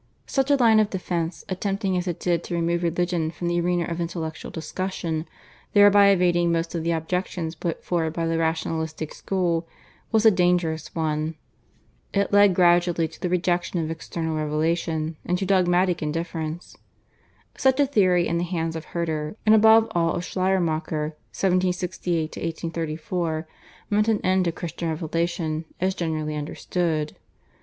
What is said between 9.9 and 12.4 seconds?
was a dangerous one. It